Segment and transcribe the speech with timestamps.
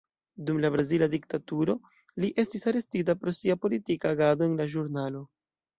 [0.45, 1.75] Dum la brazila diktaturo,
[2.25, 5.29] li estis arestita pro sia politika agado en la ĵurnalo.